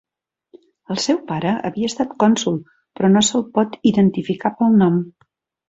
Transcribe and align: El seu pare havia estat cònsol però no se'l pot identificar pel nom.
El 0.95 1.01
seu 1.03 1.19
pare 1.31 1.51
havia 1.69 1.91
estat 1.91 2.17
cònsol 2.25 2.59
però 2.71 3.13
no 3.13 3.25
se'l 3.29 3.47
pot 3.59 3.79
identificar 3.93 4.55
pel 4.65 4.83
nom. 4.85 5.01